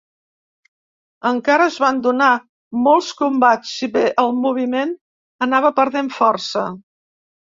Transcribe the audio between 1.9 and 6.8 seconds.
donar molts combats, si bé el moviment anava perdent força.